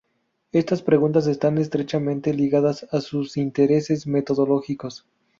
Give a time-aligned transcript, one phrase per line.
[0.51, 5.05] Estas preguntas están estrechamente ligadas a sus intereses metodológicos.